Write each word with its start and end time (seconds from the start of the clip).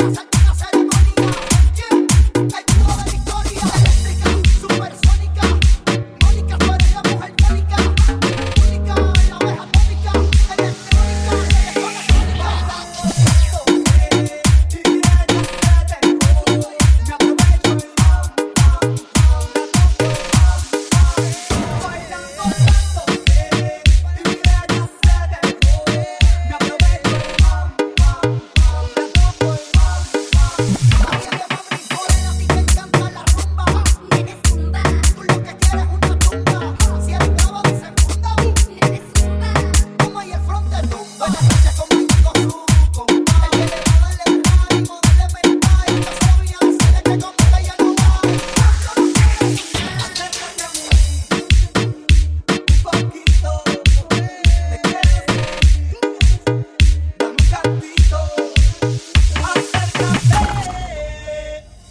Salta, 0.00 0.39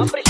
Hombre. 0.00 0.29